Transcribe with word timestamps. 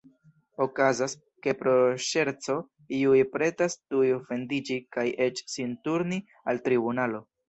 Okazas, 0.65 1.11
ke 1.47 1.51
pro 1.57 1.73
ŝerco 2.05 2.55
iuj 2.99 3.17
pretas 3.33 3.75
tuj 3.81 4.05
ofendiĝi 4.15 4.79
kaj 4.97 5.05
eĉ 5.27 5.43
sin 5.57 5.77
turni 5.89 6.19
al 6.53 6.63
tribunalo. 6.69 7.21